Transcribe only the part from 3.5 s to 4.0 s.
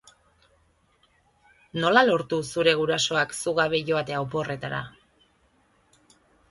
gabe